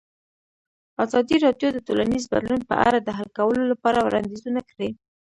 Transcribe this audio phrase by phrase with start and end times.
[1.05, 4.89] ازادي راډیو د ټولنیز بدلون په اړه د حل کولو لپاره وړاندیزونه کړي.